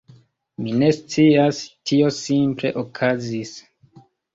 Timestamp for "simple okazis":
2.23-3.59